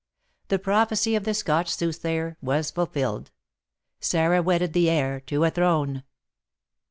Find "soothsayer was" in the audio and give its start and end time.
1.71-2.71